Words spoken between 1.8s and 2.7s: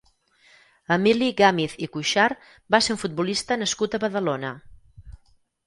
i Cuixart